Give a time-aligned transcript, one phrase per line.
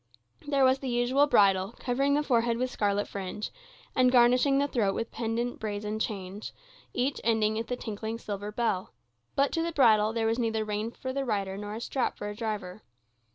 [0.47, 3.51] There was the usual bridle, covering the forehead with scarlet fringe,
[3.95, 6.51] and garnishing the throat with pendent brazen chains,
[6.91, 8.93] each ending with a tinkling silver bell;
[9.35, 12.35] but to the bridle there was neither rein for the rider nor strap for a
[12.35, 12.81] driver.